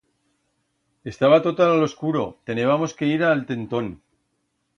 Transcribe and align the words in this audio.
Estaba 1.11 1.37
tot 1.47 1.61
a 1.65 1.67
l'escuro, 1.81 2.25
tenebamos 2.51 2.97
que 3.03 3.11
ir 3.13 3.23
a'l 3.29 3.45
tentón. 3.53 3.93